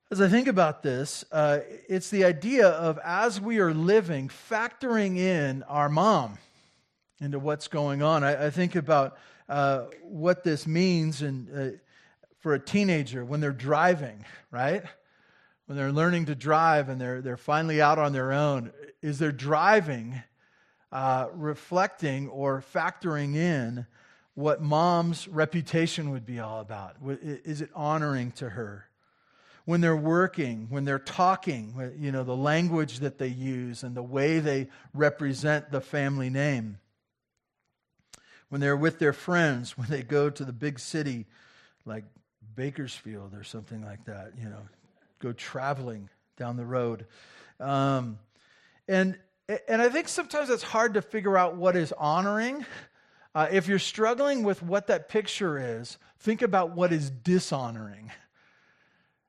[0.10, 5.18] As I think about this, uh, it's the idea of as we are living, factoring
[5.18, 6.38] in our mom
[7.20, 8.24] into what's going on.
[8.24, 9.18] I, I think about
[9.50, 11.78] uh, what this means and, uh,
[12.48, 14.82] for a teenager when they're driving, right?
[15.66, 19.34] When they're learning to drive and they're, they're finally out on their own, is their
[19.34, 20.24] driving
[20.94, 23.86] uh, reflecting or factoring in
[24.34, 26.96] what mom's reputation would be all about?
[27.22, 28.86] Is it honoring to her?
[29.66, 34.02] when they're working, when they're talking, you know, the language that they use and the
[34.02, 36.80] way they represent the family name.
[38.48, 41.26] When they're with their friends, when they go to the big city
[41.88, 42.04] like
[42.58, 44.68] Bakersfield or something like that, you know,
[45.20, 47.06] go traveling down the road.
[47.62, 48.20] Um,
[48.88, 49.18] and,
[49.70, 52.66] and I think sometimes it's hard to figure out what is honoring.
[53.34, 58.12] Uh, if you're struggling with what that picture is, think about what is dishonoring.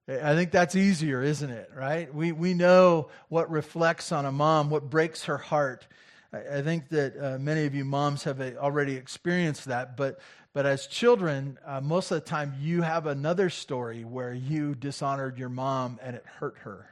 [0.09, 1.71] I think that's easier, isn't it?
[1.77, 2.13] Right?
[2.13, 5.87] We, we know what reflects on a mom, what breaks her heart.
[6.33, 10.19] I, I think that uh, many of you moms have already experienced that, but,
[10.59, 15.39] but as children, uh, most of the time you have another story where you dishonored
[15.39, 16.91] your mom and it hurt her.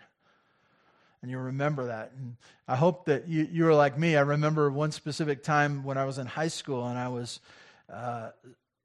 [1.20, 2.12] And you remember that.
[2.16, 2.36] And
[2.68, 4.14] I hope that you, you were like me.
[4.14, 7.40] I remember one specific time when I was in high school and I was,
[7.92, 8.30] uh,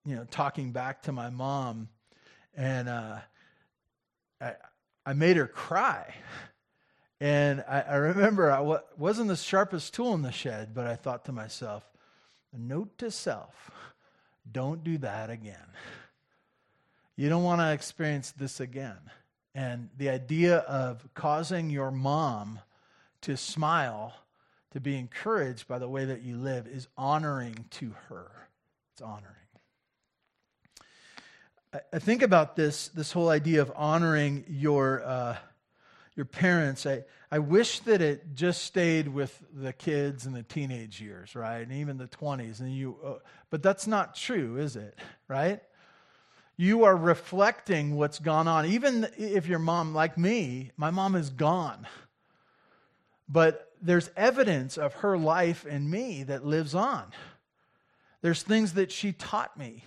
[0.03, 1.87] you know, talking back to my mom.
[2.55, 3.17] And, uh,
[4.41, 4.55] I,
[5.05, 6.11] I made her cry.
[7.19, 11.25] And I, I remember I wasn't the sharpest tool in the shed, but I thought
[11.25, 11.87] to myself,
[12.51, 13.69] a note to self,
[14.49, 15.55] don't do that again.
[17.15, 18.97] You don't want to experience this again.
[19.53, 22.59] And the idea of causing your mom
[23.21, 24.13] to smile,
[24.71, 28.31] to be encouraged by the way that you live, is honoring to her.
[28.93, 29.35] It's honoring.
[31.93, 35.37] I think about this, this whole idea of honoring your, uh,
[36.21, 36.85] your parents.
[36.85, 41.61] I, I wish that it just stayed with the kids and the teenage years, right?
[41.61, 42.59] And even the 20s.
[42.59, 43.13] And you, uh,
[43.49, 44.99] but that's not true, is it?
[45.27, 45.63] Right?
[46.57, 48.67] You are reflecting what's gone on.
[48.67, 51.87] Even if your mom, like me, my mom is gone.
[53.27, 57.05] But there's evidence of her life in me that lives on.
[58.21, 59.85] There's things that she taught me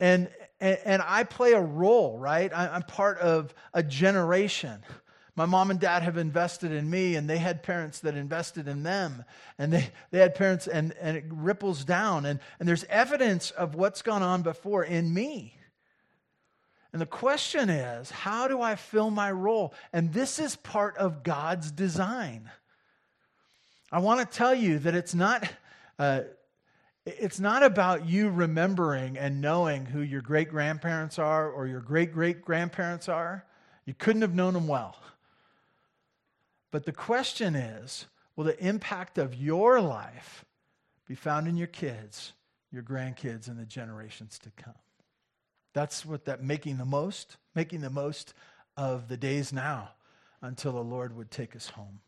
[0.00, 0.28] and,
[0.60, 2.52] and, and I play a role, right?
[2.52, 4.82] I, I'm part of a generation.
[5.36, 8.84] My mom and dad have invested in me, and they had parents that invested in
[8.84, 9.24] them.
[9.58, 12.24] And they, they had parents, and, and it ripples down.
[12.24, 15.56] And, and there's evidence of what's gone on before in me.
[16.92, 19.74] And the question is, how do I fill my role?
[19.92, 22.48] And this is part of God's design.
[23.90, 25.48] I want to tell you that it's not.
[25.98, 26.22] Uh,
[27.06, 32.14] it's not about you remembering and knowing who your great grandparents are or your great
[32.14, 33.44] great grandparents are.
[33.84, 34.96] You couldn't have known them well.
[36.74, 40.44] But the question is will the impact of your life
[41.06, 42.32] be found in your kids,
[42.72, 44.74] your grandkids, and the generations to come?
[45.72, 48.34] That's what that making the most, making the most
[48.76, 49.90] of the days now
[50.42, 52.00] until the Lord would take us home.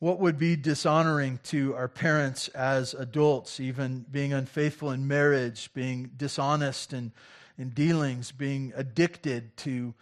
[0.00, 6.10] What would be dishonoring to our parents as adults, even being unfaithful in marriage, being
[6.16, 7.12] dishonest in,
[7.56, 9.94] in dealings, being addicted to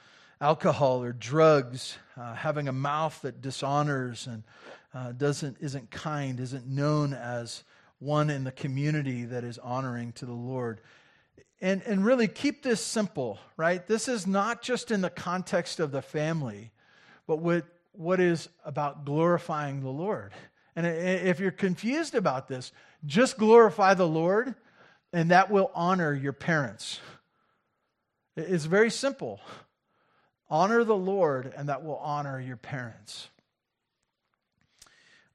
[0.44, 4.42] alcohol or drugs, uh, having a mouth that dishonors and
[4.92, 7.64] uh, doesn't, isn't kind, isn't known as
[7.98, 10.82] one in the community that is honoring to the Lord.
[11.62, 13.86] And, and really keep this simple, right?
[13.86, 16.72] This is not just in the context of the family,
[17.26, 17.64] but what
[17.96, 20.32] what is about glorifying the Lord.
[20.74, 22.72] And if you're confused about this,
[23.06, 24.56] just glorify the Lord,
[25.12, 27.00] and that will honor your parents.
[28.36, 29.40] It's very simple.
[30.50, 33.28] Honor the Lord, and that will honor your parents.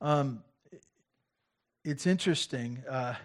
[0.01, 0.43] Um,
[1.83, 3.15] it's interesting uh,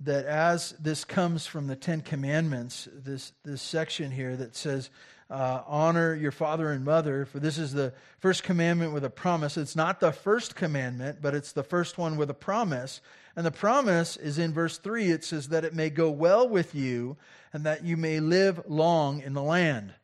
[0.00, 4.90] that as this comes from the Ten Commandments, this, this section here that says,
[5.30, 9.56] uh, honor your father and mother, for this is the first commandment with a promise.
[9.56, 13.00] It's not the first commandment, but it's the first one with a promise.
[13.34, 15.10] And the promise is in verse 3.
[15.10, 17.16] It says that it may go well with you
[17.52, 19.94] and that you may live long in the land.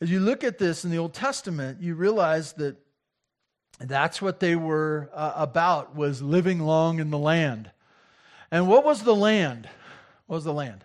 [0.00, 2.76] As you look at this in the Old Testament, you realize that
[3.80, 7.70] that's what they were uh, about was living long in the land.
[8.50, 9.68] And what was the land?
[10.26, 10.84] What was the land?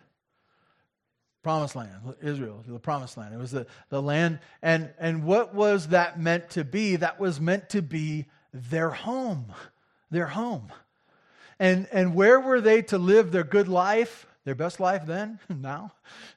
[1.44, 3.34] Promised land, Israel, the promised land.
[3.34, 4.40] It was the, the land.
[4.62, 6.96] And, and what was that meant to be?
[6.96, 9.54] That was meant to be their home.
[10.10, 10.72] Their home.
[11.60, 15.92] And, and where were they to live their good life, their best life then, now?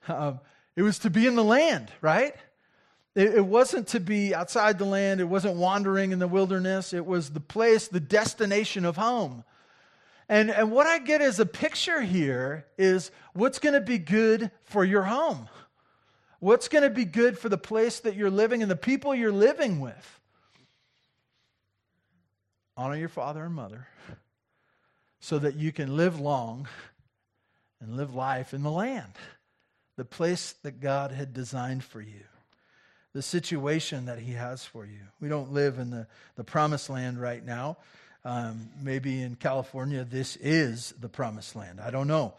[0.09, 0.41] Um,
[0.75, 2.35] it was to be in the land, right?
[3.16, 6.92] It, wasn't to be outside the land, it wasn't wandering in the wilderness.
[6.92, 9.42] It was the place, the destination of home.
[10.29, 14.50] And, and what I get as a picture here is what's going to be good
[14.64, 15.48] for your home?
[16.40, 19.33] What's going to be good for the place that you're living and the people you're
[19.33, 20.20] living with?
[22.76, 23.87] Honor your father and mother
[25.20, 26.68] so that you can live long
[27.81, 29.12] and live life in the land,
[29.96, 32.24] the place that God had designed for you,
[33.16, 35.00] the situation that He has for you.
[35.20, 37.79] We don't live in the, the promised land right now.
[38.26, 41.81] Um, maybe in California, this is the promised land.
[41.81, 42.35] I don't know.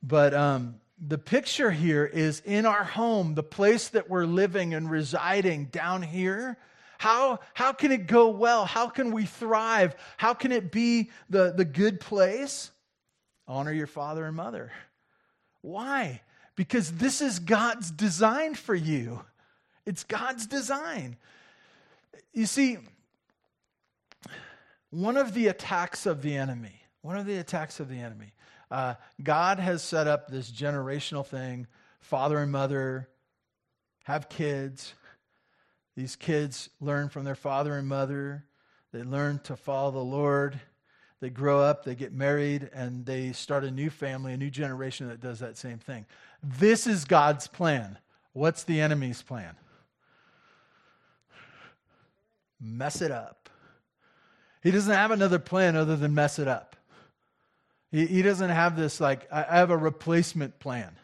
[0.00, 4.88] But um, the picture here is in our home, the place that we're living and
[4.88, 6.56] residing down here.
[6.98, 8.64] How, how can it go well?
[8.64, 9.96] How can we thrive?
[10.18, 12.70] How can it be the, the good place?
[13.48, 14.70] Honor your father and mother.
[15.62, 16.20] Why?
[16.54, 19.24] Because this is God's design for you.
[19.86, 21.16] It's God's design.
[22.32, 22.78] You see,
[24.90, 28.32] one of the attacks of the enemy, one of the attacks of the enemy,
[28.70, 31.66] uh, God has set up this generational thing
[32.00, 33.08] father and mother
[34.04, 34.94] have kids.
[35.96, 38.44] These kids learn from their father and mother.
[38.92, 40.60] They learn to follow the Lord.
[41.20, 45.08] They grow up, they get married, and they start a new family, a new generation
[45.08, 46.04] that does that same thing.
[46.42, 47.96] This is God's plan.
[48.32, 49.54] What's the enemy's plan?
[52.62, 53.48] Mess it up.
[54.62, 56.76] He doesn't have another plan other than mess it up.
[57.90, 60.96] He, he doesn't have this, like, I, have a replacement plan.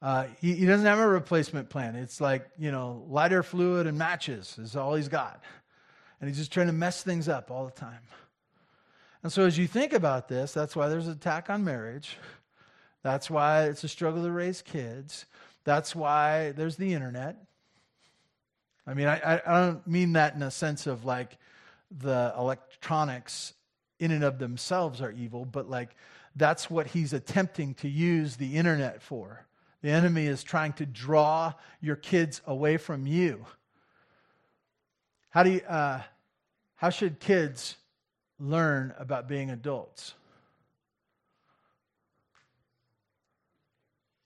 [0.00, 1.96] Uh, he, he doesn't have a replacement plan.
[1.96, 5.42] It's like, you know, lighter fluid and matches is all he's got.
[6.20, 8.00] And he's just trying to mess things up all the time.
[9.22, 12.16] And so, as you think about this, that's why there's an attack on marriage.
[13.02, 15.26] That's why it's a struggle to raise kids.
[15.64, 17.36] That's why there's the internet.
[18.88, 21.36] I mean, I, I don't mean that in a sense of like,
[21.90, 23.54] the electronics
[23.98, 25.90] in and of themselves are evil, but like
[26.36, 29.46] that's what he's attempting to use the internet for.
[29.82, 33.44] The enemy is trying to draw your kids away from you.
[35.30, 36.02] How do you, uh,
[36.76, 37.76] how should kids
[38.38, 40.14] learn about being adults?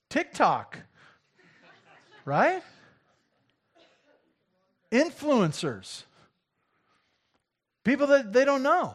[0.08, 0.78] TikTok,
[2.24, 2.62] right?
[4.92, 6.04] Influencers.
[7.84, 8.94] People that they don't know.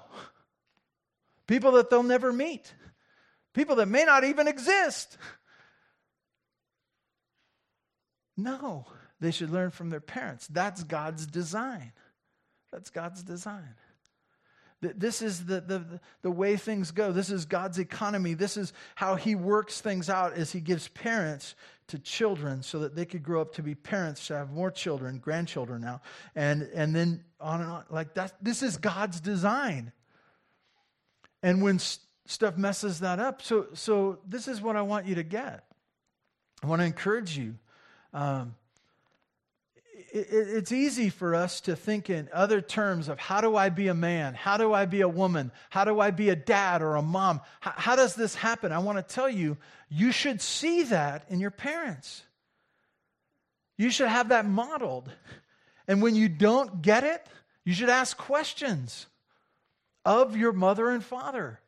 [1.48, 2.74] People that they'll never meet.
[3.54, 5.18] People that may not even exist.
[8.38, 8.86] No,
[9.20, 10.48] they should learn from their parents.
[10.48, 11.92] That's God's design.
[12.72, 13.74] That's God's design.
[14.80, 17.12] This is the, the, the way things go.
[17.12, 18.36] This is God's economy.
[18.36, 21.56] This is how He works things out as He gives parents
[21.88, 25.20] to children so that they could grow up to be parents, to have more children,
[25.20, 26.02] grandchildren now,
[26.36, 27.84] and, and then on and on.
[27.90, 29.92] Like that, this is God's design.
[31.42, 35.16] And when st- stuff messes that up, so, so this is what I want you
[35.16, 35.64] to get.
[36.62, 37.56] I want to encourage you.
[38.14, 38.56] Um,
[40.20, 43.94] it's easy for us to think in other terms of how do I be a
[43.94, 44.34] man?
[44.34, 45.52] How do I be a woman?
[45.70, 47.42] How do I be a dad or a mom?
[47.60, 48.72] How, does this happen?
[48.72, 49.58] I want to tell you,
[49.90, 52.24] you should see that in your parents.
[53.78, 55.12] You should have that modeled.
[55.88, 57.26] And when you don't get it,
[57.64, 59.08] you should ask questions
[60.06, 61.60] of your mother and father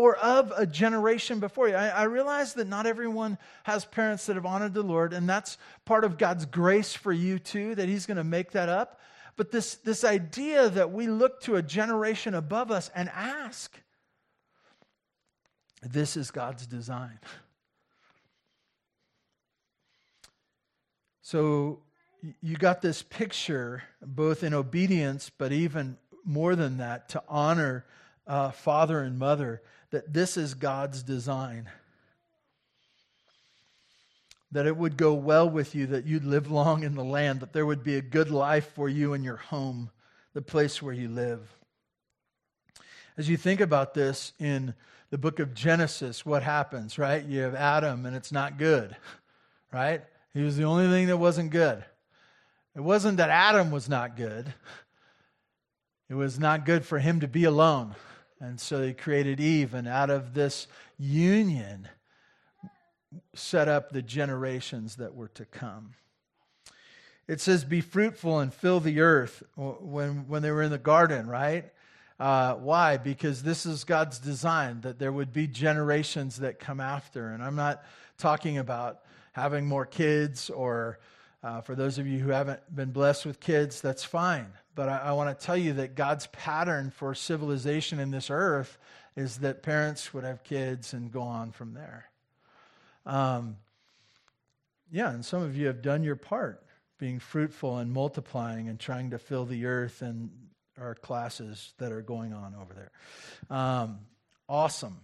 [0.00, 1.74] or of a generation before you.
[1.74, 5.58] I, I, realize that not everyone has parents that have honored the Lord, and that's
[5.84, 8.98] part of God's grace for you too, that He's going to make that up.
[9.36, 13.78] but this, this idea that we look to a generation above us and ask.
[15.82, 17.18] This is God's design.
[21.20, 21.80] So
[22.40, 27.84] you got this picture, both in obedience, but even more than that, to honor
[28.26, 29.60] uh, father and mother,
[29.90, 31.68] that this is God's design.
[34.52, 37.52] That it would go well with you, that you'd live long in the land, that
[37.52, 39.90] there would be a good life for you in your home,
[40.34, 41.40] the place where you live.
[43.16, 44.74] As you think about this in
[45.10, 47.24] the book of Genesis, what happens, right?
[47.24, 48.96] You have Adam, and it's not good,
[49.72, 50.02] right?
[50.32, 51.84] He was the only thing that wasn't good.
[52.76, 54.52] It wasn't that Adam was not good,
[56.08, 57.94] it was not good for him to be alone.
[58.40, 60.66] And so he created Eve, and out of this
[60.98, 61.88] union,
[63.34, 65.94] set up the generations that were to come.
[67.28, 71.28] It says, Be fruitful and fill the earth when, when they were in the garden,
[71.28, 71.70] right?
[72.18, 72.96] Uh, why?
[72.96, 77.28] Because this is God's design that there would be generations that come after.
[77.30, 77.84] And I'm not
[78.18, 79.00] talking about
[79.32, 80.98] having more kids or
[81.42, 84.52] uh, for those of you who haven't been blessed with kids, that's fine.
[84.80, 88.78] But I, I want to tell you that God's pattern for civilization in this earth
[89.14, 92.06] is that parents would have kids and go on from there.
[93.04, 93.58] Um,
[94.90, 96.64] yeah, and some of you have done your part,
[96.96, 100.30] being fruitful and multiplying and trying to fill the earth and
[100.80, 102.90] our classes that are going on over there.
[103.54, 103.98] Um,
[104.48, 104.96] awesome.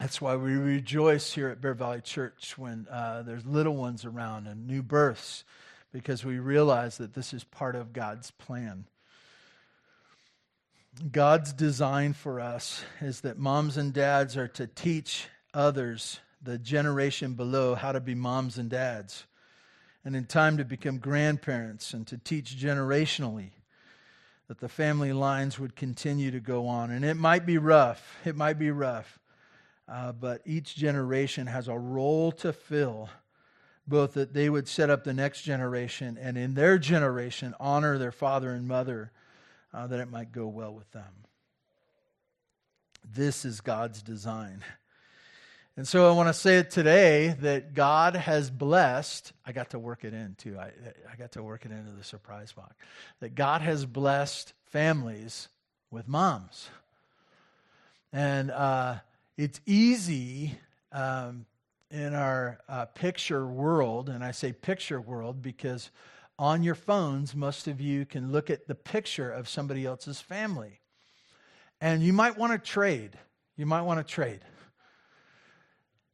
[0.00, 4.48] That's why we rejoice here at Bear Valley Church when uh, there's little ones around
[4.48, 5.44] and new births,
[5.94, 8.84] because we realize that this is part of God's plan.
[11.12, 17.34] God's design for us is that moms and dads are to teach others, the generation
[17.34, 19.24] below, how to be moms and dads,
[20.04, 23.50] and in time to become grandparents and to teach generationally
[24.48, 26.90] that the family lines would continue to go on.
[26.90, 28.16] And it might be rough.
[28.24, 29.20] It might be rough.
[29.88, 33.10] Uh, but each generation has a role to fill,
[33.86, 38.12] both that they would set up the next generation and in their generation honor their
[38.12, 39.10] father and mother,
[39.72, 41.12] uh, that it might go well with them.
[43.04, 44.64] This is God's design.
[45.76, 49.78] And so I want to say it today that God has blessed, I got to
[49.78, 50.56] work it in too.
[50.58, 50.70] I,
[51.12, 52.74] I got to work it into the surprise box.
[53.20, 55.48] That God has blessed families
[55.90, 56.68] with moms.
[58.12, 58.96] And, uh,
[59.36, 60.56] it's easy
[60.92, 61.46] um,
[61.94, 65.90] in our uh, picture world, and I say picture world because
[66.38, 70.80] on your phones, most of you can look at the picture of somebody else's family.
[71.80, 73.16] And you might want to trade.
[73.56, 74.40] You might want to trade.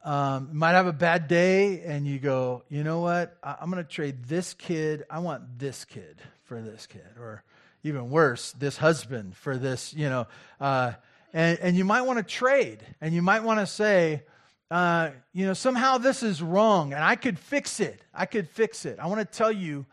[0.04, 3.38] Um, you might have a bad day, and you go, you know what?
[3.42, 5.04] I- I'm going to trade this kid.
[5.08, 7.08] I want this kid for this kid.
[7.18, 7.42] Or
[7.84, 10.26] even worse, this husband for this, you know.
[10.60, 10.92] Uh,
[11.32, 14.24] and, and you might want to trade, and you might want to say,
[14.70, 18.00] uh, you know, somehow this is wrong, and I could fix it.
[18.14, 18.98] I could fix it.
[19.00, 19.84] I want to tell you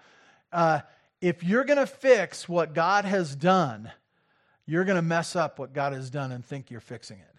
[0.51, 0.81] uh,
[1.19, 3.91] if you're going to fix what God has done,
[4.67, 7.35] you're going to mess up what God has done and think you're fixing it.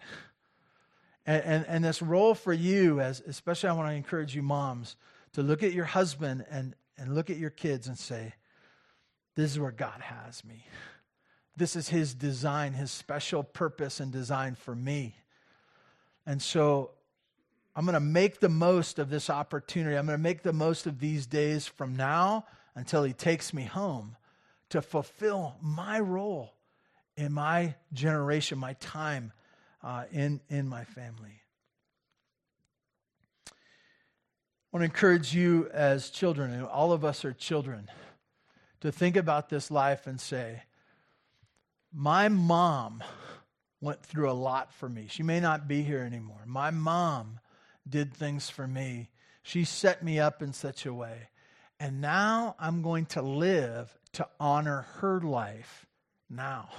[1.25, 4.95] And, and, and, this role for you, as especially I want to encourage you, moms,
[5.33, 8.33] to look at your husband and, and look at your kids and say,
[9.35, 10.65] This is where God has me.
[11.55, 15.15] This is His design, His special purpose and design for me.
[16.25, 16.91] And so
[17.79, 19.95] I'm going to make the most of this opportunity.
[19.95, 23.63] I'm going to make the most of these days from now until He takes me
[23.63, 24.17] home
[24.71, 26.55] to fulfill my role
[27.15, 29.31] in my generation, my time
[29.81, 31.41] uh, in, in my family.
[33.47, 33.53] I
[34.73, 37.89] want to encourage you as children, and all of us are children,
[38.81, 40.63] to think about this life and say,
[41.93, 43.01] my mom
[43.79, 45.07] went through a lot for me.
[45.09, 46.41] She may not be here anymore.
[46.45, 47.39] My mom
[47.89, 49.09] did things for me.
[49.43, 51.29] She set me up in such a way.
[51.79, 55.85] And now I'm going to live to honor her life
[56.29, 56.69] now.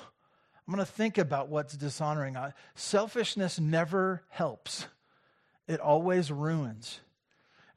[0.67, 2.37] I'm going to think about what's dishonoring.
[2.75, 4.87] Selfishness never helps,
[5.67, 7.01] it always ruins.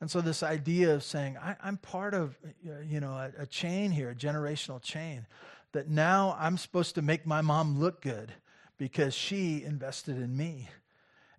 [0.01, 2.37] And so, this idea of saying, I, am part of
[2.85, 5.25] you know, a, a chain here, a generational chain
[5.71, 8.33] that now I'm supposed to make my mom look good
[8.77, 10.69] because she invested in me.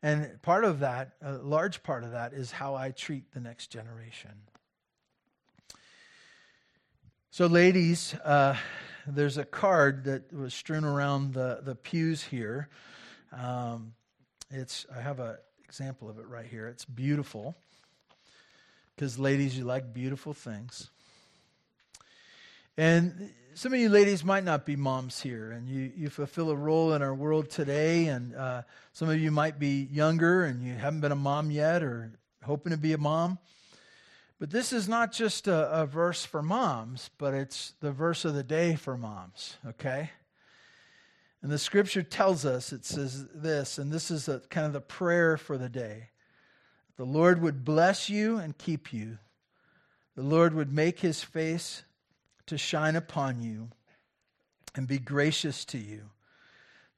[0.05, 3.69] And part of that, a large part of that, is how I treat the next
[3.69, 4.33] generation.
[7.31, 8.55] So, ladies, uh,
[9.07, 12.69] there's a card that was strewn around the, the pews here.
[13.33, 13.95] Um,
[14.51, 16.69] it's I have an example of it right here.
[16.69, 17.57] It's beautiful
[18.95, 20.91] because, ladies, you like beautiful things.
[22.77, 26.57] And some of you ladies might not be moms here, and you, you fulfill a
[26.57, 28.07] role in our world today.
[28.07, 31.83] And uh, some of you might be younger and you haven't been a mom yet
[31.83, 32.13] or
[32.45, 33.39] hoping to be a mom.
[34.41, 38.35] But this is not just a, a verse for moms, but it's the verse of
[38.35, 40.11] the day for moms, okay?
[41.41, 44.81] And the scripture tells us, it says this, and this is a, kind of the
[44.81, 46.09] prayer for the day.
[46.97, 49.19] The Lord would bless you and keep you.
[50.17, 51.83] The Lord would make his face
[52.47, 53.71] to shine upon you
[54.75, 56.11] and be gracious to you.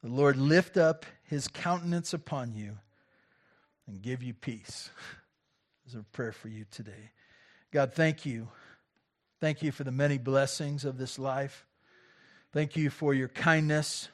[0.03, 2.79] The Lord lift up his countenance upon you
[3.87, 4.91] and give you peace.
[5.85, 7.11] This is a prayer for you today.
[7.73, 8.49] God, thank you.
[9.41, 11.67] Thank you for the many blessings of this life.
[12.53, 14.09] Thank you for your kindness.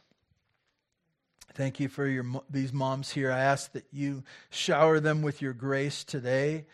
[1.55, 3.30] Thank you for your, these moms here.
[3.30, 6.64] I ask that you shower them with your grace today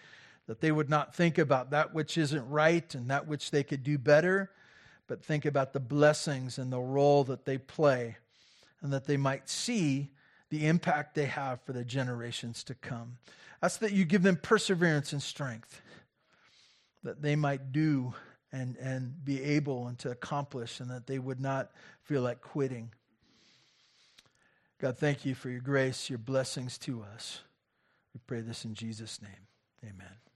[0.48, 3.84] that they would not think about that which isn't right and that which they could
[3.84, 4.50] do better,
[5.06, 8.16] but think about the blessings and the role that they play,
[8.80, 10.10] and that they might see
[10.48, 13.18] the impact they have for the generations to come.
[13.62, 15.82] Ask that you give them perseverance and strength,
[17.04, 18.14] that they might do
[18.50, 21.70] and, and be able and to accomplish, and that they would not
[22.04, 22.90] feel like quitting.
[24.80, 27.40] God, thank you for your grace, your blessings to us.
[28.14, 29.46] We pray this in Jesus' name.
[29.84, 30.27] Amen.